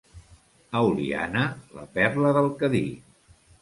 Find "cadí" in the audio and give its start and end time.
2.61-2.85